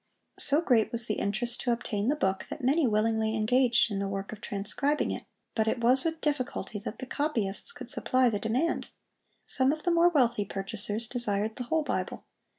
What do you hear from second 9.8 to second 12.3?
the more wealthy purchasers desired the whole Bible.